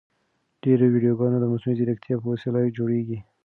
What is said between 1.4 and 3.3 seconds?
مصنوعي ځیرکتیا په وسیله جوړیږي.